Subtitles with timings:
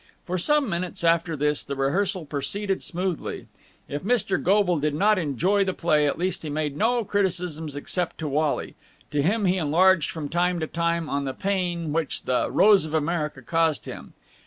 [0.25, 3.45] For some minutes after this the rehearsal proceeded smoothly.
[3.87, 4.41] If Mr.
[4.41, 8.73] Goble did not enjoy the play, at least he made no criticisms except to Wally.
[9.11, 12.95] To him he enlarged from time to time on the pain which "The Rose of
[12.95, 14.13] America" caused him.